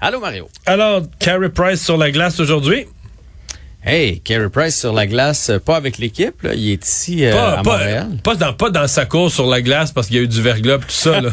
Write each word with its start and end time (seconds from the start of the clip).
Allô 0.00 0.20
Mario? 0.20 0.48
Alors, 0.66 1.02
Carey 1.18 1.48
Price 1.48 1.82
sur 1.82 1.96
la 1.96 2.10
glace 2.10 2.38
aujourd'hui. 2.38 2.86
Hey, 3.82 4.18
Carey 4.20 4.50
Price 4.50 4.78
sur 4.80 4.92
la 4.92 5.06
glace, 5.06 5.48
euh, 5.48 5.58
pas 5.60 5.76
avec 5.76 5.98
l'équipe, 5.98 6.42
là. 6.42 6.54
il 6.54 6.72
est 6.72 6.84
ici 6.84 7.24
euh, 7.24 7.32
Pas, 7.32 7.58
à 7.58 7.62
pas, 7.62 7.78
Montréal. 7.78 8.08
pas 8.22 8.34
dans, 8.34 8.52
pas 8.52 8.68
dans 8.70 8.88
sa 8.88 9.06
course 9.06 9.34
sur 9.34 9.46
la 9.46 9.62
glace 9.62 9.92
parce 9.92 10.08
qu'il 10.08 10.16
y 10.16 10.18
a 10.18 10.22
eu 10.22 10.28
du 10.28 10.42
verglas 10.42 10.78
tout 10.78 10.84
ça. 10.88 11.20
Là. 11.20 11.30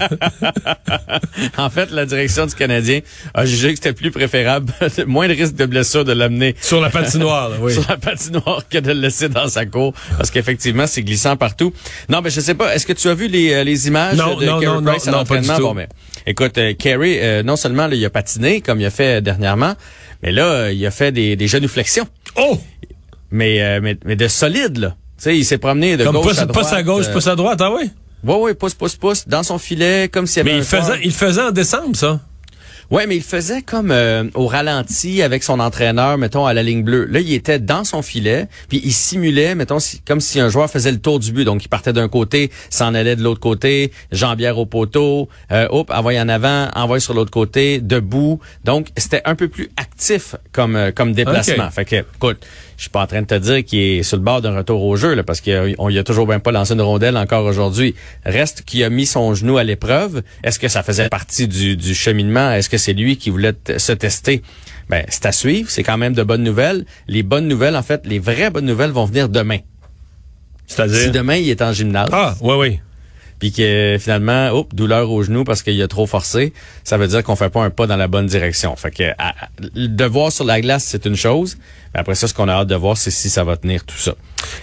en 1.58 1.70
fait, 1.72 1.90
la 1.90 2.06
direction 2.06 2.46
du 2.46 2.54
Canadien 2.54 3.00
a 3.34 3.46
jugé 3.46 3.70
que 3.70 3.76
c'était 3.78 3.94
plus 3.94 4.12
préférable, 4.12 4.72
moins 5.08 5.28
de 5.28 5.34
risque 5.34 5.56
de 5.56 5.66
blessure 5.66 6.06
de 6.06 6.14
l'amener 6.14 6.56
sur 6.62 6.80
la 6.80 6.92
patinoire, 6.92 7.50
là, 7.50 7.56
oui. 7.60 7.74
sur 7.74 7.86
la 7.90 7.98
patinoire 7.98 8.62
que 8.70 8.78
de 8.78 8.92
le 8.94 9.00
laisser 9.02 9.30
dans 9.30 9.48
sa 9.48 9.66
cour, 9.66 9.94
parce 10.18 10.30
qu'effectivement, 10.30 10.86
c'est 10.86 11.02
glissant 11.02 11.36
partout. 11.36 11.74
Non, 12.08 12.22
mais 12.22 12.30
je 12.30 12.40
sais 12.40 12.54
pas, 12.54 12.76
est-ce 12.76 12.86
que 12.86 12.94
tu 12.94 13.10
as 13.10 13.16
vu 13.16 13.28
les, 13.28 13.52
euh, 13.52 13.64
les 13.64 13.88
images 13.88 14.16
Non, 14.16 14.36
de 14.36 14.46
non, 14.46 14.60
Carey 14.60 14.80
non, 14.80 14.92
Price 14.92 15.08
à 15.08 15.12
l'entraînement? 15.12 15.58
Bon, 15.60 15.74
mais, 15.74 15.90
écoute, 16.26 16.58
euh, 16.58 16.74
Carey, 16.74 17.20
euh, 17.22 17.44
non 17.44 17.56
seulement 17.56 17.88
là, 17.88 17.96
il 17.96 18.06
a 18.06 18.10
patiné, 18.10 18.62
comme 18.62 18.80
il 18.80 18.86
a 18.86 18.90
fait 18.90 19.22
dernièrement, 19.22 19.76
mais 20.22 20.32
là, 20.32 20.46
euh, 20.46 20.72
il 20.74 20.86
a 20.86 20.92
fait 20.92 21.12
des, 21.12 21.36
des 21.36 21.48
genuflexions. 21.48 22.08
Oh! 22.38 22.58
Mais, 23.32 23.62
euh, 23.62 23.80
mais, 23.82 23.98
mais 24.06 24.16
de 24.16 24.28
solide, 24.28 24.78
là. 24.78 24.96
Tu 25.18 25.24
sais, 25.24 25.38
il 25.38 25.46
s'est 25.46 25.58
promené 25.58 25.98
de 25.98 26.04
Comme 26.04 26.16
gauche 26.16 26.36
pas, 26.36 26.42
à 26.42 26.46
droite. 26.46 26.70
pas 26.70 26.76
à 26.76 26.84
gauche, 26.84 27.06
euh, 27.08 27.14
pas 27.14 27.30
à 27.30 27.36
droite, 27.36 27.60
ah 27.62 27.72
oui? 27.74 27.90
Ouais, 28.24 28.36
ouais, 28.36 28.54
pouce, 28.54 28.74
pouce, 28.74 28.96
pouce, 28.96 29.28
dans 29.28 29.44
son 29.44 29.58
filet, 29.58 30.10
comme 30.10 30.28
s'il 30.28 30.38
y 30.38 30.40
avait 30.42 30.52
Mais 30.52 30.56
un 30.58 30.60
il 30.60 30.66
faisait, 30.66 31.00
il 31.04 31.12
faisait 31.14 31.42
en 31.42 31.52
décembre, 31.52 31.96
ça. 31.96 32.20
Ouais, 32.94 33.08
mais 33.08 33.16
il 33.16 33.24
faisait 33.24 33.64
comme 33.64 33.90
euh, 33.90 34.26
au 34.36 34.46
ralenti 34.46 35.24
avec 35.24 35.42
son 35.42 35.60
entraîneur, 35.60 36.20
mettons, 36.20 36.46
à 36.46 36.54
la 36.54 36.62
ligne 36.62 36.84
bleue. 36.84 37.06
Là, 37.06 37.22
il 37.22 37.34
était 37.34 37.58
dans 37.58 37.84
son 37.84 38.04
filet, 38.04 38.48
puis 38.70 38.80
il 38.84 38.94
simulait, 38.94 39.56
mettons, 39.56 39.80
si- 39.80 40.00
comme 40.02 40.22
si 40.22 40.40
un 40.40 40.48
joueur 40.48 40.70
faisait 40.70 40.92
le 40.92 41.00
tour 41.00 41.18
du 41.20 41.32
but. 41.32 41.44
Donc, 41.44 41.66
il 41.66 41.70
partait 41.70 41.92
d'un 41.92 42.08
côté, 42.08 42.52
s'en 42.70 42.94
allait 42.94 43.16
de 43.16 43.24
l'autre 43.24 43.40
côté, 43.40 43.92
jambière 44.12 44.60
au 44.60 44.68
poteau, 44.68 45.28
euh, 45.52 45.66
hop, 45.72 45.90
envoyé 45.92 46.20
en 46.22 46.30
avant, 46.30 46.68
envoyé 46.76 47.00
sur 47.00 47.16
l'autre 47.16 47.32
côté, 47.32 47.80
debout. 47.82 48.40
Donc, 48.64 48.90
c'était 48.96 49.24
un 49.26 49.34
peu 49.34 49.48
plus 49.48 49.70
actif 49.76 50.36
comme 50.52 50.76
euh, 50.76 50.92
comme 50.92 51.14
déplacement. 51.14 51.72
Fait 51.72 51.86
que, 51.86 51.96
écoute, 52.16 52.46
je 52.78 52.84
suis 52.84 52.90
pas 52.90 53.02
en 53.04 53.08
train 53.08 53.22
de 53.22 53.28
te 53.28 53.36
dire 53.36 53.64
qu'il 53.64 53.80
est 53.80 54.04
sur 54.04 54.18
le 54.18 54.24
bord 54.24 54.42
d'un 54.42 54.56
retour 54.56 54.84
au 54.84 54.96
jeu, 54.96 55.14
là, 55.14 55.24
parce 55.24 55.42
qu'on 55.42 55.90
y 55.90 55.98
a 56.00 56.04
toujours 56.04 56.28
même 56.28 56.42
pas 56.42 56.52
lancé 56.52 56.74
une 56.74 56.82
rondelle 56.82 57.18
encore 57.18 57.46
aujourd'hui. 57.46 57.96
Reste 58.26 58.64
qu'il 58.64 58.84
a 58.84 58.90
mis 58.90 59.06
son 59.06 59.34
genou 59.36 59.58
à 59.58 59.64
l'épreuve. 59.64 60.22
Est-ce 60.44 60.60
que 60.60 60.68
ça 60.68 60.84
faisait 60.84 61.10
partie 61.10 61.48
du, 61.48 61.76
du 61.78 61.94
cheminement? 61.96 62.52
Est-ce 62.52 62.70
que 62.70 62.78
c'est 62.78 62.94
lui 62.94 63.18
qui 63.18 63.30
voulait 63.30 63.54
se 63.78 63.92
tester? 63.92 64.42
Ben, 64.90 65.06
c'est 65.08 65.26
à 65.26 65.32
suivre. 65.32 65.70
C'est 65.70 65.84
quand 65.84 65.98
même 65.98 66.14
de 66.14 66.24
bonnes 66.24 66.44
nouvelles. 66.44 66.86
Les 67.08 67.24
bonnes 67.24 67.48
nouvelles, 67.48 67.76
en 67.76 67.84
fait, 67.84 68.02
les 68.06 68.20
vraies 68.20 68.50
bonnes 68.50 68.66
nouvelles 68.66 68.92
vont 68.92 69.06
venir 69.06 69.30
demain. 69.30 69.60
Si 70.68 70.76
C'est-à-dire. 70.76 71.12
demain, 71.12 71.36
il 71.36 71.50
est 71.50 71.62
en 71.62 71.72
gymnase, 71.74 72.10
Ah, 72.12 72.36
oui, 72.42 72.56
oui. 72.58 72.80
Puis 73.44 73.52
que 73.52 73.98
finalement, 74.00 74.52
oups, 74.58 74.74
douleur 74.74 75.12
au 75.12 75.22
genou 75.22 75.44
parce 75.44 75.64
qu'il 75.64 75.82
a 75.82 75.88
trop 75.90 76.06
forcé, 76.08 76.54
ça 76.86 76.96
veut 76.96 77.08
dire 77.10 77.24
qu'on 77.24 77.36
fait 77.36 77.50
pas 77.50 77.62
un 77.62 77.70
pas 77.72 77.88
dans 77.88 77.98
la 77.98 78.08
bonne 78.08 78.26
direction. 78.26 78.74
Fait 78.78 78.90
que 78.90 79.04
à- 79.18 79.34
de 79.76 80.06
voir 80.06 80.32
sur 80.32 80.46
la 80.46 80.62
glace, 80.62 80.86
c'est 80.86 81.06
une 81.06 81.18
chose. 81.18 81.58
Mais 81.94 82.00
après 82.00 82.16
ça, 82.16 82.30
ce 82.30 82.34
qu'on 82.34 82.48
a 82.48 82.54
hâte 82.54 82.70
de 82.70 82.76
voir, 82.76 82.96
c'est 82.96 83.12
si 83.12 83.30
ça 83.30 83.44
va 83.44 83.58
tenir 83.58 83.84
tout 83.84 83.98
ça. 83.98 84.16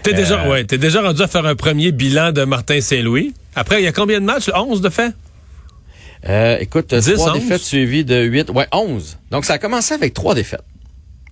T'es 0.03 0.15
Euh, 0.15 0.17
déjà, 0.17 0.49
ouais, 0.49 0.65
t'es 0.65 0.79
déjà 0.79 1.03
rendu 1.03 1.21
à 1.21 1.27
faire 1.29 1.45
un 1.45 1.55
premier 1.57 1.93
bilan 1.93 2.33
de 2.33 2.43
Martin 2.45 2.81
Saint-Louis. 2.81 3.35
Après, 3.55 3.83
il 3.83 3.85
y 3.85 3.87
a 3.87 3.93
combien 3.93 4.19
de 4.19 4.25
matchs? 4.25 4.49
11 4.55 4.81
de 4.81 4.89
fait? 4.89 5.13
Euh, 6.27 6.57
écoute, 6.59 6.95
10, 6.95 7.13
trois 7.17 7.33
11? 7.35 7.39
défaites 7.39 7.61
suivies 7.61 8.07
de 8.07 8.17
8. 8.23 8.49
Ouais, 8.49 8.67
11. 8.73 9.19
Donc, 9.31 9.45
ça 9.45 9.53
a 9.53 9.59
commencé 9.59 9.93
avec 9.93 10.15
trois 10.15 10.35
défaites. 10.35 10.65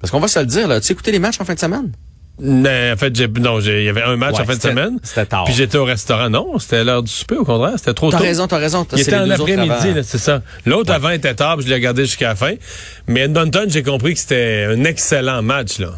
Parce 0.03 0.11
qu'on 0.11 0.21
va 0.21 0.29
se 0.29 0.39
le 0.39 0.45
dire, 0.45 0.69
là. 0.69 0.83
Tu 0.83 0.91
as 0.91 0.93
écouté 0.93 1.13
les 1.13 1.19
matchs 1.19 1.41
en 1.41 1.47
fin 1.47 1.55
de 1.55 1.59
semaine? 1.59 1.93
Mais 2.41 2.93
en 2.93 2.97
fait, 2.97 3.15
j'ai, 3.17 3.27
non, 3.29 3.61
j'ai- 3.61 3.81
il 3.83 3.85
y 3.87 3.89
avait 3.89 4.03
un 4.03 4.17
match 4.17 4.35
Ouais, 4.37 4.43
en 4.43 4.45
fin 4.45 4.57
de 4.57 4.61
semaine. 4.63 4.99
c'était 5.03 5.27
tard. 5.27 5.45
Puis 5.45 5.55
j'étais 5.55 5.79
au 5.79 5.85
restaurant. 5.85 6.31
Non, 6.31 6.59
c'était 6.59 6.85
l'heure 6.85 7.03
du 7.03 7.11
souper, 7.11 7.37
au 7.37 7.45
contraire. 7.45 7.75
C'était 7.77 7.95
trop 7.95 8.11
T'as 8.11 8.19
tôt. 8.19 8.25
raison, 8.25 8.47
t'as 8.47 8.59
raison. 8.59 8.85
T'as- 8.85 8.97
Il 8.97 9.01
était 9.03 9.17
en 9.17 9.29
après-midi, 9.31 9.95
là, 9.95 10.03
c'est 10.03 10.19
ça. 10.19 10.43
L'autre 10.67 10.93
avant 10.93 11.11
était 11.11 11.35
tard, 11.35 11.57
puis 11.57 11.65
je 11.65 11.69
l'ai 11.71 11.75
regardé 11.77 12.05
jusqu'à 12.05 12.29
la 12.29 12.35
fin. 12.37 12.55
Mais 13.09 13.21
Edmonton, 13.23 13.65
j'ai 13.69 13.83
compris 13.83 14.15
que 14.15 14.21
c'était 14.21 14.67
un 14.71 14.85
excellent 14.85 15.43
match, 15.43 15.79
là. 15.79 15.91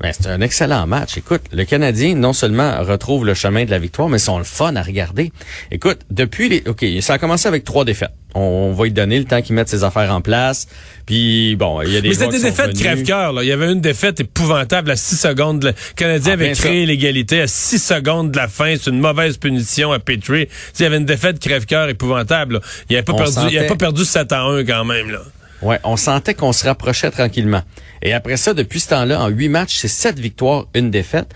Ben, 0.00 0.12
c'est 0.18 0.26
un 0.28 0.40
excellent 0.40 0.86
match. 0.88 1.16
Écoute, 1.16 1.42
le 1.52 1.64
Canadien, 1.64 2.16
non 2.16 2.32
seulement 2.32 2.82
retrouve 2.82 3.24
le 3.24 3.34
chemin 3.34 3.64
de 3.64 3.70
la 3.70 3.78
victoire, 3.78 4.08
mais 4.08 4.18
sont 4.18 4.36
le 4.38 4.42
fun 4.42 4.74
à 4.74 4.82
regarder. 4.82 5.30
Écoute, 5.70 6.00
depuis 6.10 6.48
les... 6.48 6.64
OK, 6.66 6.84
ça 7.00 7.12
a 7.14 7.18
commencé 7.18 7.46
avec 7.46 7.62
trois 7.62 7.84
défaites. 7.84 8.10
On, 8.34 8.40
on 8.40 8.72
va 8.72 8.84
lui 8.84 8.92
donner 8.92 9.18
le 9.18 9.24
temps 9.24 9.42
qu'il 9.42 9.54
mette 9.54 9.68
ses 9.68 9.84
affaires 9.84 10.12
en 10.12 10.20
place. 10.20 10.66
Puis, 11.06 11.56
bon, 11.56 11.82
il 11.82 11.92
y 11.92 11.96
a 11.96 12.00
des 12.00 12.08
Mais 12.08 12.14
c'était 12.14 12.38
des 12.38 12.42
défaites 12.44 12.78
crève-cœur, 12.78 13.32
là. 13.32 13.42
Il 13.42 13.48
y 13.48 13.52
avait 13.52 13.70
une 13.70 13.80
défaite 13.80 14.20
épouvantable 14.20 14.90
à 14.90 14.96
6 14.96 15.16
secondes. 15.16 15.64
Le 15.64 15.74
Canadien 15.96 16.32
Ah, 16.32 16.34
avait 16.34 16.52
créé 16.52 16.86
l'égalité 16.86 17.40
à 17.42 17.46
6 17.46 17.78
secondes 17.78 18.30
de 18.30 18.36
la 18.36 18.48
fin. 18.48 18.74
C'est 18.80 18.90
une 18.90 19.00
mauvaise 19.00 19.36
punition 19.36 19.92
à 19.92 19.98
Petrie. 19.98 20.48
Il 20.78 20.82
y 20.82 20.86
avait 20.86 20.96
une 20.96 21.04
défaite 21.04 21.38
crève-cœur 21.40 21.88
épouvantable, 21.88 22.54
là. 22.54 22.60
Il 22.88 22.96
avait 22.96 23.04
pas 23.04 23.14
perdu, 23.14 23.38
il 23.50 23.58
avait 23.58 23.66
pas 23.66 23.76
perdu 23.76 24.04
7 24.04 24.32
à 24.32 24.42
1 24.42 24.64
quand 24.64 24.84
même, 24.84 25.10
là. 25.10 25.20
Ouais, 25.62 25.78
on 25.84 25.96
sentait 25.96 26.34
qu'on 26.34 26.52
se 26.52 26.64
rapprochait 26.64 27.10
tranquillement. 27.10 27.62
Et 28.02 28.12
après 28.12 28.36
ça, 28.36 28.52
depuis 28.52 28.80
ce 28.80 28.88
temps-là, 28.88 29.20
en 29.20 29.28
huit 29.28 29.48
matchs, 29.48 29.76
c'est 29.76 29.88
sept 29.88 30.18
victoires, 30.18 30.66
une 30.74 30.90
défaite. 30.90 31.28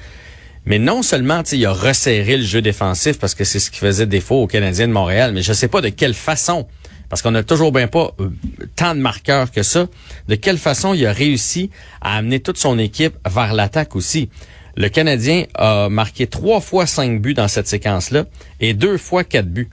Mais 0.65 0.81
non 0.81 1.03
seulement, 1.03 1.43
il 1.53 1.65
a 1.65 1.73
resserré 1.73 2.37
le 2.37 2.43
jeu 2.43 2.61
défensif 2.61 3.21
parce 3.21 3.37
que 3.37 3.45
c'est 3.45 3.61
ce 3.61 3.71
qui 3.71 3.79
faisait 3.79 4.07
défaut 4.07 4.43
aux 4.43 4.47
Canadiens 4.49 4.89
de 4.89 4.93
Montréal, 4.93 5.31
mais 5.33 5.43
je 5.43 5.53
sais 5.53 5.69
pas 5.69 5.81
de 5.81 5.91
quelle 5.91 6.15
façon, 6.15 6.67
parce 7.09 7.23
qu'on 7.23 7.31
n'a 7.31 7.43
toujours 7.43 7.73
bien 7.73 7.89
pas 7.89 8.13
euh, 8.21 8.31
tant 8.75 8.95
de 8.95 9.01
marqueurs 9.01 9.51
que 9.51 9.63
ça, 9.63 9.87
de 10.29 10.35
quelle 10.35 10.59
façon 10.59 10.95
il 10.95 11.07
a 11.07 11.13
réussi 11.13 11.71
à 12.01 12.17
amener 12.17 12.41
toute 12.41 12.59
son 12.59 12.79
équipe 12.79 13.15
vers 13.29 13.55
l'attaque 13.55 13.97
aussi? 13.97 14.29
Le 14.77 14.89
Canadien 14.89 15.45
a 15.55 15.89
marqué 15.89 16.27
trois 16.27 16.61
fois 16.61 16.87
cinq 16.87 17.23
buts 17.23 17.35
dans 17.35 17.49
cette 17.49 17.67
séquence-là 17.67 18.27
et 18.61 18.75
deux 18.75 18.99
fois 18.99 19.25
quatre 19.25 19.49
buts. 19.49 19.71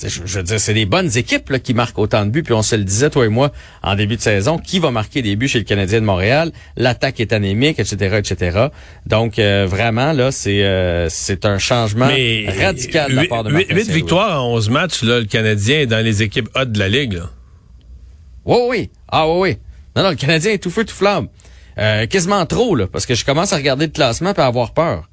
Je, 0.00 0.08
je 0.24 0.38
veux 0.38 0.42
dire, 0.44 0.60
c'est 0.60 0.74
des 0.74 0.86
bonnes 0.86 1.16
équipes 1.16 1.50
là, 1.50 1.58
qui 1.58 1.74
marquent 1.74 1.98
autant 1.98 2.24
de 2.24 2.30
buts. 2.30 2.42
Puis 2.42 2.54
on 2.54 2.62
se 2.62 2.76
le 2.76 2.84
disait, 2.84 3.10
toi 3.10 3.26
et 3.26 3.28
moi, 3.28 3.50
en 3.82 3.96
début 3.96 4.16
de 4.16 4.20
saison, 4.20 4.58
qui 4.58 4.78
va 4.78 4.90
marquer 4.90 5.22
des 5.22 5.34
buts 5.34 5.48
chez 5.48 5.58
le 5.58 5.64
Canadien 5.64 6.00
de 6.00 6.06
Montréal? 6.06 6.52
L'attaque 6.76 7.20
est 7.20 7.32
anémique, 7.32 7.78
etc., 7.78 8.16
etc. 8.18 8.66
Donc, 9.06 9.38
euh, 9.38 9.66
vraiment, 9.68 10.12
là, 10.12 10.30
c'est 10.30 10.62
euh, 10.64 11.08
c'est 11.08 11.44
un 11.44 11.58
changement 11.58 12.06
radical 12.06 13.10
de 13.10 13.16
la 13.16 13.24
part 13.24 13.44
de 13.44 13.50
Martin 13.50 13.74
8 13.74 13.84
Saint-Louis. 13.84 13.94
victoires 13.94 14.44
en 14.44 14.54
11 14.54 14.70
matchs, 14.70 15.02
là, 15.02 15.18
le 15.18 15.26
Canadien 15.26 15.80
est 15.80 15.86
dans 15.86 16.04
les 16.04 16.22
équipes 16.22 16.48
hautes 16.54 16.72
de 16.72 16.78
la 16.78 16.88
Ligue, 16.88 17.14
là. 17.14 17.30
Oui, 18.44 18.58
oui. 18.68 18.90
Ah 19.08 19.28
oui, 19.28 19.38
oui. 19.40 19.56
Non, 19.96 20.04
non, 20.04 20.10
le 20.10 20.16
Canadien 20.16 20.52
est 20.52 20.58
tout 20.62 20.70
feu, 20.70 20.84
tout 20.84 20.94
flamme. 20.94 21.28
Euh, 21.78 22.06
quasiment 22.06 22.44
trop, 22.46 22.74
là, 22.74 22.86
parce 22.86 23.04
que 23.06 23.14
je 23.14 23.24
commence 23.24 23.52
à 23.52 23.56
regarder 23.56 23.86
le 23.86 23.92
classement 23.92 24.32
et 24.32 24.40
à 24.40 24.46
avoir 24.46 24.72
peur. 24.72 25.07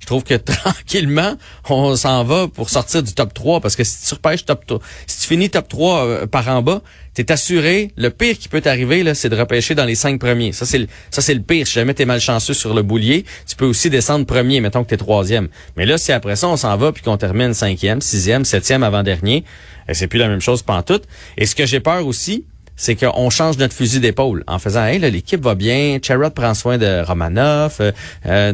Je 0.00 0.06
trouve 0.06 0.24
que 0.24 0.34
tranquillement, 0.36 1.36
on 1.68 1.96
s'en 1.96 2.24
va 2.24 2.48
pour 2.48 2.70
sortir 2.70 3.02
du 3.02 3.12
top 3.12 3.34
3, 3.34 3.60
parce 3.60 3.76
que 3.76 3.84
si 3.84 4.06
tu 4.06 4.14
repêches 4.14 4.44
top 4.44 4.66
3, 4.66 4.78
si 5.06 5.20
tu 5.20 5.26
finis 5.26 5.50
top 5.50 5.68
3 5.68 6.06
euh, 6.06 6.26
par 6.26 6.48
en 6.48 6.62
bas, 6.62 6.82
t'es 7.14 7.32
assuré, 7.32 7.90
le 7.96 8.10
pire 8.10 8.38
qui 8.38 8.48
peut 8.48 8.60
t'arriver, 8.60 9.02
là, 9.02 9.14
c'est 9.14 9.28
de 9.28 9.36
repêcher 9.36 9.74
dans 9.74 9.84
les 9.84 9.96
cinq 9.96 10.20
premiers. 10.20 10.52
Ça, 10.52 10.66
c'est 10.66 10.78
le, 10.78 10.86
ça, 11.10 11.20
c'est 11.20 11.34
le 11.34 11.42
pire. 11.42 11.66
Si 11.66 11.74
jamais 11.74 11.94
t'es 11.94 12.04
malchanceux 12.04 12.54
sur 12.54 12.74
le 12.74 12.82
boulier, 12.82 13.24
tu 13.46 13.56
peux 13.56 13.66
aussi 13.66 13.90
descendre 13.90 14.24
premier, 14.24 14.60
mettons 14.60 14.84
que 14.84 14.90
t'es 14.90 14.96
troisième. 14.96 15.48
Mais 15.76 15.84
là, 15.84 15.98
si 15.98 16.12
après 16.12 16.36
ça, 16.36 16.48
on 16.48 16.56
s'en 16.56 16.76
va 16.76 16.92
puis 16.92 17.02
qu'on 17.02 17.16
termine 17.16 17.54
cinquième, 17.54 18.00
sixième, 18.00 18.44
septième 18.44 18.82
avant-dernier, 18.82 19.44
euh, 19.88 19.94
c'est 19.94 20.06
plus 20.06 20.18
la 20.18 20.28
même 20.28 20.40
chose 20.40 20.62
pantoute. 20.62 21.04
Et 21.36 21.46
ce 21.46 21.54
que 21.54 21.66
j'ai 21.66 21.80
peur 21.80 22.06
aussi, 22.06 22.44
c'est 22.78 22.94
qu'on 22.94 23.28
change 23.28 23.58
notre 23.58 23.74
fusil 23.74 23.98
d'épaule 23.98 24.44
en 24.46 24.58
faisant 24.60 24.84
hey 24.84 25.00
l'équipe 25.00 25.42
va 25.42 25.56
bien, 25.56 25.98
Charrot 26.00 26.30
prend 26.30 26.54
soin 26.54 26.78
de 26.78 27.02
Romanov, 27.04 27.78
euh, 27.80 27.92
euh, 28.26 28.52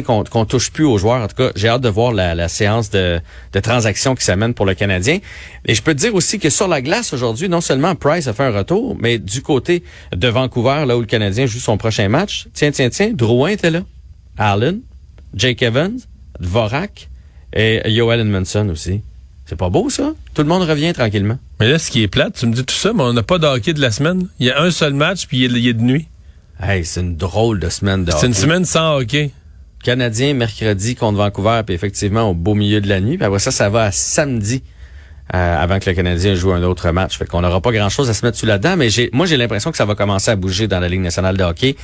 qu'on 0.00 0.24
touche 0.46 0.70
plus 0.70 0.84
aux 0.86 0.96
joueurs. 0.96 1.20
En 1.20 1.28
tout 1.28 1.36
cas, 1.36 1.50
j'ai 1.54 1.68
hâte 1.68 1.82
de 1.82 1.90
voir 1.90 2.12
la, 2.12 2.34
la 2.34 2.48
séance 2.48 2.88
de, 2.88 3.20
de 3.52 3.60
transactions 3.60 4.14
qui 4.14 4.24
s'amène 4.24 4.54
pour 4.54 4.64
le 4.64 4.72
Canadien. 4.74 5.18
Et 5.66 5.74
je 5.74 5.82
peux 5.82 5.92
te 5.92 5.98
dire 5.98 6.14
aussi 6.14 6.38
que 6.38 6.48
sur 6.48 6.68
la 6.68 6.80
glace 6.80 7.12
aujourd'hui, 7.12 7.50
non 7.50 7.60
seulement 7.60 7.94
Price 7.94 8.26
a 8.28 8.32
fait 8.32 8.44
un 8.44 8.56
retour, 8.56 8.96
mais 8.98 9.18
du 9.18 9.42
côté 9.42 9.82
de 10.16 10.28
Vancouver, 10.28 10.84
là 10.86 10.96
où 10.96 11.00
le 11.00 11.06
Canadien 11.06 11.44
joue 11.44 11.58
son 11.58 11.76
prochain 11.76 12.08
match, 12.08 12.46
tiens, 12.54 12.70
tiens, 12.70 12.88
tiens, 12.88 13.10
Drouin 13.12 13.50
était 13.50 13.70
là. 13.70 13.80
Allen, 14.38 14.80
Jake 15.34 15.60
Evans, 15.62 15.98
Dvorak 16.40 17.10
et 17.52 17.82
Yoel 17.90 18.20
Edmondson 18.20 18.68
aussi. 18.70 19.02
C'est 19.44 19.56
pas 19.56 19.68
beau, 19.68 19.90
ça? 19.90 20.14
Tout 20.34 20.42
le 20.42 20.48
monde 20.48 20.62
revient 20.62 20.92
tranquillement. 20.94 21.38
Mais 21.60 21.68
là, 21.68 21.78
ce 21.78 21.90
qui 21.90 22.02
est 22.02 22.08
plate, 22.08 22.34
tu 22.38 22.46
me 22.46 22.54
dis 22.54 22.64
tout 22.64 22.74
ça, 22.74 22.92
mais 22.94 23.02
on 23.02 23.12
n'a 23.12 23.22
pas 23.22 23.38
de 23.38 23.46
hockey 23.46 23.74
de 23.74 23.80
la 23.80 23.90
semaine. 23.90 24.28
Il 24.38 24.46
y 24.46 24.50
a 24.50 24.62
un 24.62 24.70
seul 24.70 24.94
match, 24.94 25.26
puis 25.26 25.44
il 25.44 25.66
est, 25.68 25.72
de 25.74 25.82
nuit. 25.82 26.06
Hey, 26.60 26.84
c'est 26.86 27.00
une 27.00 27.16
drôle 27.16 27.58
de 27.60 27.68
semaine 27.68 28.04
de 28.04 28.12
C'est 28.12 28.26
une 28.26 28.32
hockey. 28.32 28.40
semaine 28.40 28.64
sans 28.64 28.96
hockey. 28.96 29.30
Canadien 29.82 30.34
mercredi 30.34 30.94
contre 30.94 31.18
Vancouver, 31.18 31.62
puis 31.66 31.74
effectivement 31.74 32.30
au 32.30 32.34
beau 32.34 32.54
milieu 32.54 32.80
de 32.80 32.88
la 32.88 33.00
nuit. 33.00 33.16
Puis 33.16 33.26
après 33.26 33.38
ça, 33.38 33.50
ça 33.50 33.68
va 33.68 33.84
à 33.84 33.92
samedi 33.92 34.62
euh, 35.34 35.62
avant 35.62 35.78
que 35.78 35.88
le 35.88 35.96
Canadien 35.96 36.34
joue 36.34 36.52
un 36.52 36.62
autre 36.62 36.90
match. 36.90 37.18
Fait 37.18 37.26
qu'on 37.26 37.40
n'aura 37.40 37.60
pas 37.60 37.72
grand-chose 37.72 38.10
à 38.10 38.14
se 38.14 38.24
mettre 38.24 38.36
sous 38.36 38.46
la 38.46 38.58
dent, 38.58 38.76
mais 38.76 38.88
moi 39.12 39.26
j'ai 39.26 39.36
l'impression 39.36 39.70
que 39.70 39.76
ça 39.76 39.84
va 39.84 39.94
commencer 39.94 40.30
à 40.30 40.36
bouger 40.36 40.68
dans 40.68 40.80
la 40.80 40.88
Ligue 40.88 41.00
nationale 41.00 41.36
de 41.36 41.44
hockey. 41.44 41.76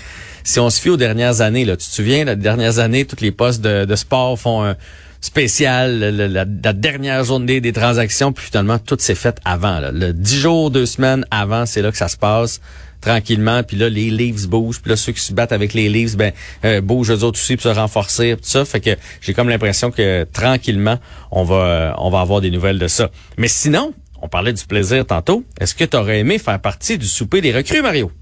Si 0.44 0.60
on 0.60 0.70
se 0.70 0.80
fie 0.80 0.90
aux 0.90 0.96
dernières 0.96 1.40
années, 1.40 1.64
là, 1.64 1.76
tu 1.76 1.86
te 1.86 1.92
souviens, 1.92 2.24
les 2.24 2.36
dernières 2.36 2.78
années, 2.78 3.04
toutes 3.04 3.20
les 3.20 3.32
postes 3.32 3.60
de, 3.60 3.96
sport 3.96 4.38
font 4.38 4.64
un 4.64 4.76
spécial, 5.20 5.98
la, 5.98 6.44
dernière 6.72 7.24
journée 7.24 7.60
des 7.60 7.72
transactions, 7.72 8.32
puis 8.32 8.46
finalement, 8.46 8.78
tout 8.78 8.96
s'est 9.00 9.14
fait 9.14 9.38
avant. 9.44 9.80
Le 9.92 10.12
10 10.12 10.38
jours, 10.38 10.70
deux 10.70 10.86
semaines 10.86 11.24
avant, 11.30 11.66
c'est 11.66 11.82
là 11.82 11.90
que 11.90 11.96
ça 11.98 12.08
se 12.08 12.16
passe 12.16 12.60
tranquillement, 13.08 13.62
puis 13.62 13.78
là, 13.78 13.88
les 13.88 14.10
Leafs 14.10 14.46
bougent, 14.46 14.82
puis 14.82 14.90
là, 14.90 14.96
ceux 14.96 15.12
qui 15.12 15.22
se 15.22 15.32
battent 15.32 15.52
avec 15.52 15.72
les 15.72 15.88
Leafs, 15.88 16.14
ben, 16.14 16.32
euh, 16.66 16.82
bougent 16.82 17.10
eux 17.10 17.24
autres 17.24 17.38
aussi 17.38 17.56
pour 17.56 17.62
se 17.62 17.68
renforcer, 17.68 18.34
tout 18.36 18.42
ça. 18.42 18.66
Fait 18.66 18.80
que 18.80 18.90
j'ai 19.22 19.32
comme 19.32 19.48
l'impression 19.48 19.90
que 19.90 20.24
tranquillement, 20.30 20.98
on 21.30 21.42
va, 21.42 21.54
euh, 21.54 21.92
on 21.96 22.10
va 22.10 22.20
avoir 22.20 22.42
des 22.42 22.50
nouvelles 22.50 22.78
de 22.78 22.86
ça. 22.86 23.10
Mais 23.38 23.48
sinon, 23.48 23.94
on 24.20 24.28
parlait 24.28 24.52
du 24.52 24.62
plaisir 24.66 25.06
tantôt. 25.06 25.42
Est-ce 25.58 25.74
que 25.74 25.84
tu 25.84 25.96
aurais 25.96 26.18
aimé 26.18 26.38
faire 26.38 26.60
partie 26.60 26.98
du 26.98 27.06
souper 27.06 27.40
des 27.40 27.50
recrues, 27.50 27.80
Mario? 27.80 28.12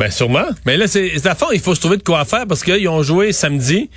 Ben 0.00 0.10
sûrement. 0.10 0.46
Mais 0.66 0.76
là, 0.76 0.88
c'est 0.88 1.24
à 1.24 1.36
fond, 1.36 1.46
il 1.52 1.60
faut 1.60 1.76
se 1.76 1.80
trouver 1.80 1.98
de 1.98 2.02
quoi 2.02 2.24
faire 2.24 2.46
parce 2.48 2.64
qu'ils 2.64 2.88
ont 2.88 3.04
joué 3.04 3.32
samedi, 3.32 3.88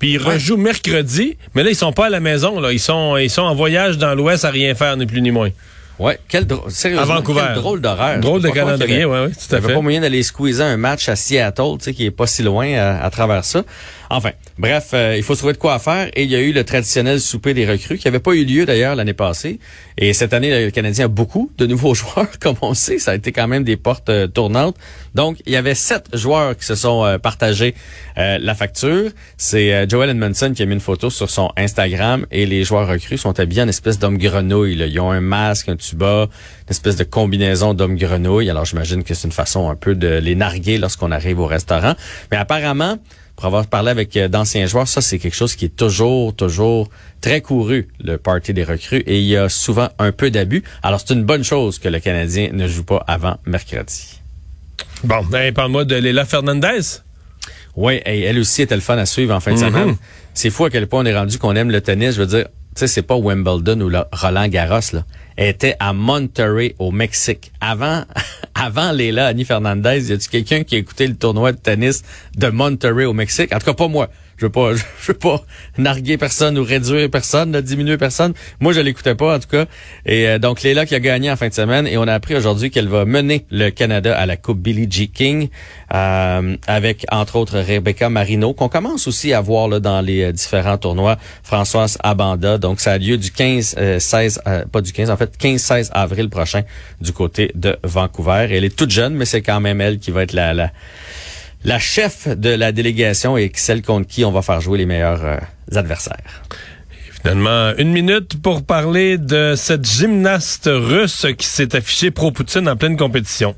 puis 0.00 0.14
ils 0.14 0.18
rejouent 0.18 0.56
mercredi, 0.56 1.36
mais 1.54 1.62
là, 1.62 1.70
ils 1.70 1.76
sont 1.76 1.92
pas 1.92 2.06
à 2.06 2.10
la 2.10 2.18
maison. 2.18 2.58
là. 2.58 2.72
Ils 2.72 2.80
sont 2.80 3.16
ils 3.16 3.30
sont 3.30 3.42
en 3.42 3.54
voyage 3.54 3.96
dans 3.96 4.16
l'Ouest 4.16 4.44
à 4.44 4.50
rien 4.50 4.74
faire, 4.74 4.96
ni 4.96 5.06
plus 5.06 5.22
ni 5.22 5.30
moins. 5.30 5.50
Ouais, 5.98 6.18
quel 6.28 6.46
drôle, 6.46 6.70
sérieusement, 6.70 7.02
À 7.14 7.16
Vancouver. 7.16 7.42
quel 7.46 7.54
drôle 7.56 7.80
d'horaire. 7.80 8.20
Drôle 8.20 8.40
de 8.42 8.50
calendrier, 8.50 9.04
ouais, 9.04 9.20
ouais, 9.24 9.30
tout 9.30 9.34
à 9.34 9.46
Il 9.50 9.52
y 9.52 9.56
avait 9.56 9.68
fait. 9.68 9.74
pas 9.74 9.80
moyen 9.80 10.00
d'aller 10.00 10.22
squeezer 10.22 10.64
un 10.66 10.76
match 10.76 11.08
à 11.08 11.16
Seattle, 11.16 11.78
tu 11.78 11.84
sais, 11.86 11.92
qui 11.92 12.04
est 12.06 12.10
pas 12.12 12.26
si 12.28 12.42
loin 12.44 12.72
à, 12.74 13.02
à 13.04 13.10
travers 13.10 13.44
ça. 13.44 13.64
Enfin, 14.10 14.30
bref, 14.58 14.90
euh, 14.94 15.14
il 15.16 15.22
faut 15.22 15.34
trouver 15.34 15.54
de 15.54 15.58
quoi 15.58 15.78
faire. 15.80 16.08
Et 16.14 16.22
il 16.22 16.30
y 16.30 16.36
a 16.36 16.40
eu 16.40 16.52
le 16.52 16.62
traditionnel 16.64 17.20
souper 17.20 17.52
des 17.52 17.66
recrues, 17.66 17.98
qui 17.98 18.06
avait 18.08 18.20
pas 18.20 18.32
eu 18.32 18.44
lieu 18.44 18.64
d'ailleurs 18.64 18.94
l'année 18.94 19.12
passée. 19.12 19.58
Et 20.00 20.12
cette 20.12 20.32
année, 20.32 20.66
le 20.66 20.70
Canadien 20.70 21.06
a 21.06 21.08
beaucoup 21.08 21.50
de 21.58 21.66
nouveaux 21.66 21.92
joueurs, 21.94 22.38
comme 22.40 22.54
on 22.62 22.72
sait. 22.72 22.98
Ça 22.98 23.10
a 23.10 23.14
été 23.16 23.32
quand 23.32 23.48
même 23.48 23.64
des 23.64 23.76
portes 23.76 24.10
euh, 24.10 24.28
tournantes. 24.28 24.76
Donc, 25.16 25.38
il 25.44 25.52
y 25.52 25.56
avait 25.56 25.74
sept 25.74 26.06
joueurs 26.12 26.56
qui 26.56 26.64
se 26.64 26.76
sont 26.76 27.04
euh, 27.04 27.18
partagés 27.18 27.74
euh, 28.16 28.38
la 28.40 28.54
facture. 28.54 29.10
C'est 29.36 29.88
Joel 29.90 30.10
Edmondson 30.10 30.52
qui 30.54 30.62
a 30.62 30.66
mis 30.66 30.74
une 30.74 30.80
photo 30.80 31.10
sur 31.10 31.28
son 31.28 31.50
Instagram 31.56 32.26
et 32.30 32.46
les 32.46 32.62
joueurs 32.62 32.86
recrues 32.86 33.18
sont 33.18 33.40
habillés 33.40 33.62
en 33.62 33.68
espèce 33.68 33.98
d'homme 33.98 34.18
grenouille. 34.18 34.74
Ils 34.74 35.00
ont 35.00 35.10
un 35.10 35.20
masque, 35.20 35.68
un 35.68 35.76
tuba, 35.76 36.22
une 36.22 36.70
espèce 36.70 36.94
de 36.94 37.04
combinaison 37.04 37.74
d'homme 37.74 37.96
grenouille. 37.96 38.50
Alors, 38.50 38.64
j'imagine 38.66 39.02
que 39.02 39.14
c'est 39.14 39.26
une 39.26 39.32
façon 39.32 39.68
un 39.68 39.74
peu 39.74 39.96
de 39.96 40.18
les 40.18 40.36
narguer 40.36 40.78
lorsqu'on 40.78 41.10
arrive 41.10 41.40
au 41.40 41.46
restaurant. 41.46 41.94
Mais 42.30 42.36
apparemment, 42.36 42.98
pour 43.38 43.46
avoir 43.46 43.68
parlé 43.68 43.90
avec 43.92 44.16
euh, 44.16 44.26
d'anciens 44.26 44.66
joueurs, 44.66 44.88
ça, 44.88 45.00
c'est 45.00 45.20
quelque 45.20 45.36
chose 45.36 45.54
qui 45.54 45.66
est 45.66 45.76
toujours, 45.76 46.34
toujours 46.34 46.90
très 47.20 47.40
couru, 47.40 47.86
le 48.02 48.18
party 48.18 48.52
des 48.52 48.64
recrues, 48.64 48.98
et 49.06 49.20
il 49.20 49.26
y 49.26 49.36
a 49.36 49.48
souvent 49.48 49.90
un 50.00 50.10
peu 50.10 50.28
d'abus. 50.32 50.64
Alors, 50.82 50.98
c'est 50.98 51.14
une 51.14 51.22
bonne 51.22 51.44
chose 51.44 51.78
que 51.78 51.88
le 51.88 52.00
Canadien 52.00 52.48
ne 52.52 52.66
joue 52.66 52.82
pas 52.82 53.04
avant 53.06 53.36
mercredi. 53.46 54.18
Bon, 55.04 55.24
hey, 55.32 55.52
parle-moi 55.52 55.84
de 55.84 55.94
Léla 55.94 56.24
Fernandez. 56.24 56.80
Oui, 57.76 58.00
elle 58.04 58.40
aussi 58.40 58.62
était 58.62 58.74
le 58.74 58.80
fun 58.80 58.98
à 58.98 59.06
suivre 59.06 59.32
en 59.32 59.38
fin 59.38 59.52
de 59.52 59.58
Mhm. 59.60 59.66
semaine. 59.68 59.96
C'est 60.34 60.50
fou 60.50 60.64
à 60.64 60.70
quel 60.70 60.88
point 60.88 61.02
on 61.02 61.06
est 61.06 61.16
rendu 61.16 61.38
qu'on 61.38 61.54
aime 61.54 61.70
le 61.70 61.80
tennis. 61.80 62.16
Je 62.16 62.20
veux 62.22 62.26
dire, 62.26 62.48
sais, 62.78 62.86
c'est 62.86 63.02
pas 63.02 63.16
Wimbledon 63.16 63.80
ou 63.80 63.90
Roland 64.12 64.48
Garros, 64.48 64.80
là. 64.92 65.04
Elle 65.36 65.48
était 65.50 65.76
à 65.78 65.92
Monterrey, 65.92 66.74
au 66.78 66.90
Mexique. 66.90 67.52
Avant, 67.60 68.04
avant 68.54 68.92
Léla, 68.92 69.26
Annie 69.26 69.44
Fernandez, 69.44 70.10
y 70.10 70.12
a-tu 70.12 70.28
quelqu'un 70.28 70.64
qui 70.64 70.74
a 70.74 70.78
écouté 70.78 71.06
le 71.06 71.14
tournoi 71.14 71.52
de 71.52 71.58
tennis 71.58 72.02
de 72.36 72.48
Monterrey 72.48 73.04
au 73.04 73.12
Mexique? 73.12 73.54
En 73.54 73.58
tout 73.58 73.66
cas, 73.66 73.74
pas 73.74 73.88
moi. 73.88 74.08
Je 74.38 74.46
veux 74.46 74.52
pas, 74.52 74.72
je 75.00 75.06
veux 75.08 75.18
pas 75.18 75.42
narguer 75.76 76.16
personne 76.16 76.58
ou 76.58 76.64
réduire 76.64 77.10
personne, 77.10 77.60
diminuer 77.60 77.98
personne. 77.98 78.32
Moi, 78.60 78.72
je 78.72 78.80
l'écoutais 78.80 79.14
pas, 79.14 79.36
en 79.36 79.38
tout 79.38 79.48
cas. 79.48 79.66
Et 80.06 80.28
euh, 80.28 80.38
donc, 80.38 80.62
Léla 80.62 80.86
qui 80.86 80.94
a 80.94 81.00
gagné 81.00 81.30
en 81.30 81.36
fin 81.36 81.48
de 81.48 81.54
semaine. 81.54 81.86
Et 81.86 81.98
on 81.98 82.06
a 82.06 82.14
appris 82.14 82.36
aujourd'hui 82.36 82.70
qu'elle 82.70 82.88
va 82.88 83.04
mener 83.04 83.46
le 83.50 83.70
Canada 83.70 84.16
à 84.16 84.26
la 84.26 84.36
Coupe 84.36 84.60
Billie 84.60 84.90
G. 84.90 85.08
King, 85.08 85.48
euh, 85.92 86.56
avec, 86.66 87.04
entre 87.10 87.36
autres, 87.36 87.58
Rebecca 87.58 88.08
Marino, 88.08 88.54
qu'on 88.54 88.68
commence 88.68 89.08
aussi 89.08 89.32
à 89.32 89.40
voir 89.40 89.68
là, 89.68 89.80
dans 89.80 90.00
les 90.00 90.22
euh, 90.22 90.32
différents 90.32 90.78
tournois. 90.78 91.16
Françoise 91.42 91.98
Abanda. 92.02 92.58
Donc, 92.58 92.80
ça 92.80 92.92
a 92.92 92.98
lieu 92.98 93.18
du 93.18 93.32
15, 93.32 93.74
euh, 93.78 93.98
16, 93.98 94.42
euh, 94.46 94.64
pas 94.66 94.80
du 94.80 94.92
15, 94.92 95.10
en 95.10 95.16
fait, 95.16 95.36
15-16 95.38 95.90
avril 95.92 96.28
prochain 96.28 96.62
du 97.00 97.12
côté 97.12 97.50
de 97.54 97.76
Vancouver. 97.82 98.48
Elle 98.50 98.64
est 98.64 98.76
toute 98.76 98.90
jeune, 98.90 99.14
mais 99.14 99.24
c'est 99.24 99.42
quand 99.42 99.60
même 99.60 99.80
elle 99.80 99.98
qui 99.98 100.10
va 100.10 100.22
être 100.22 100.32
la, 100.32 100.54
la, 100.54 100.70
la 101.64 101.78
chef 101.78 102.28
de 102.28 102.50
la 102.50 102.72
délégation 102.72 103.36
et 103.36 103.50
celle 103.54 103.82
contre 103.82 104.06
qui 104.06 104.24
on 104.24 104.32
va 104.32 104.42
faire 104.42 104.60
jouer 104.60 104.78
les 104.78 104.86
meilleurs 104.86 105.24
euh, 105.24 105.36
adversaires. 105.74 106.42
Finalement, 107.22 107.72
une 107.78 107.90
minute 107.90 108.40
pour 108.40 108.64
parler 108.64 109.18
de 109.18 109.54
cette 109.56 109.84
gymnaste 109.84 110.70
russe 110.72 111.26
qui 111.36 111.46
s'est 111.46 111.74
affichée 111.74 112.10
pro-Poutine 112.10 112.68
en 112.68 112.76
pleine 112.76 112.96
compétition. 112.96 113.56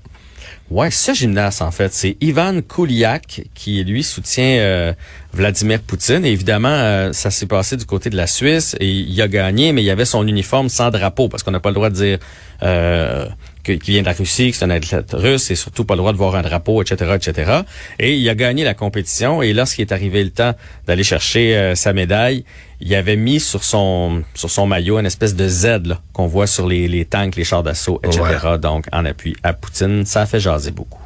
Ouais, 0.71 0.93
ce 0.93 1.13
gymnaste, 1.13 1.63
en 1.63 1.73
fait, 1.73 1.93
c'est 1.93 2.17
Ivan 2.21 2.61
Kouliak 2.63 3.43
qui, 3.55 3.83
lui, 3.83 4.05
soutient 4.05 4.57
euh, 4.61 4.93
Vladimir 5.33 5.81
Poutine. 5.81 6.25
Et 6.25 6.31
évidemment, 6.31 6.69
euh, 6.69 7.13
ça 7.13 7.33
s'est 7.33 7.47
passé 7.47 7.77
du 7.77 7.85
côté 7.87 8.09
de 8.09 8.17
la 8.17 8.29
Suisse 8.29 8.77
et 8.79 8.89
il 8.89 9.21
a 9.21 9.27
gagné, 9.27 9.73
mais 9.73 9.83
il 9.83 9.91
avait 9.91 10.05
son 10.05 10.27
uniforme 10.29 10.69
sans 10.69 10.91
drapeau 10.91 11.29
parce 11.29 11.43
qu'on 11.43 11.51
n'a 11.51 11.59
pas 11.59 11.71
le 11.71 11.75
droit 11.75 11.91
de 11.91 11.97
dire 11.97 12.19
euh, 12.63 13.27
qu'il 13.63 13.83
vient 13.83 14.01
de 14.01 14.07
la 14.07 14.13
Russie, 14.13 14.51
que 14.51 14.57
c'est 14.57 14.65
un 14.65 14.71
athlète 14.71 15.13
russe 15.13 15.51
et 15.51 15.55
surtout 15.55 15.85
pas 15.85 15.95
le 15.95 15.99
droit 15.99 16.13
de 16.13 16.19
voir 16.19 16.35
un 16.35 16.43
drapeau, 16.43 16.83
etc., 16.83 17.13
etc. 17.15 17.53
Et 17.99 18.17
il 18.17 18.29
a 18.29 18.35
gagné 18.35 18.65
la 18.65 18.75
compétition 18.75 19.43
et 19.43 19.53
lorsqu'il 19.53 19.83
est 19.83 19.93
arrivé 19.93 20.23
le 20.25 20.31
temps 20.31 20.55
d'aller 20.87 21.05
chercher 21.05 21.57
euh, 21.57 21.75
sa 21.75 21.93
médaille, 21.93 22.45
il 22.81 22.95
avait 22.95 23.17
mis 23.17 23.41
sur 23.41 23.63
son 23.65 24.23
sur 24.35 24.51
son 24.51 24.67
maillot 24.67 24.99
une 24.99 25.07
espèce 25.07 25.35
de 25.35 25.47
Z 25.49 25.97
qu'on 26.13 26.27
voit 26.27 26.47
sur 26.47 26.67
les, 26.67 26.89
les 26.89 27.05
tanks, 27.05 27.37
les 27.37 27.45
chars 27.45 27.63
d'assaut, 27.63 28.01
etc. 28.03 28.23
Donc 28.61 28.87
en 28.93 29.05
appui 29.05 29.37
à 29.43 29.53
Poutine, 29.53 30.07
ça 30.07 30.23
a 30.23 30.27
fait 30.27 30.41
jaser 30.41 30.71
beaucoup. 30.71 31.01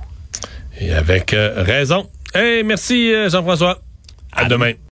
Et 0.81 0.93
avec 0.93 1.35
euh, 1.35 1.63
raison. 1.63 2.09
Hey, 2.35 2.65
merci 2.65 3.13
euh, 3.13 3.29
Jean-François. 3.29 3.81
À, 4.33 4.47
demain. 4.47 4.73